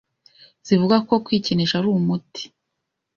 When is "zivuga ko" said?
0.67-1.13